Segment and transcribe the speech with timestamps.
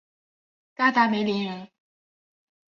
[0.73, 1.69] 嘎达梅林人。